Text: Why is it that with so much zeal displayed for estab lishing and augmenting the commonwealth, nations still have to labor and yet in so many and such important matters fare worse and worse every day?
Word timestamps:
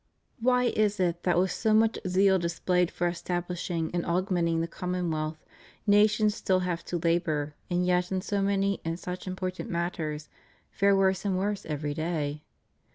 Why 0.39 0.63
is 0.63 0.99
it 0.99 1.21
that 1.25 1.37
with 1.37 1.51
so 1.51 1.75
much 1.75 1.99
zeal 2.07 2.39
displayed 2.39 2.89
for 2.89 3.07
estab 3.07 3.45
lishing 3.49 3.91
and 3.93 4.03
augmenting 4.03 4.59
the 4.61 4.67
commonwealth, 4.67 5.37
nations 5.85 6.33
still 6.33 6.61
have 6.61 6.83
to 6.85 6.97
labor 6.97 7.53
and 7.69 7.85
yet 7.85 8.11
in 8.11 8.21
so 8.21 8.41
many 8.41 8.81
and 8.83 8.99
such 8.99 9.27
important 9.27 9.69
matters 9.69 10.27
fare 10.71 10.95
worse 10.95 11.23
and 11.23 11.37
worse 11.37 11.67
every 11.67 11.93
day? 11.93 12.41